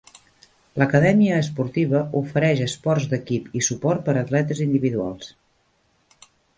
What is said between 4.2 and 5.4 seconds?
atletes individuals.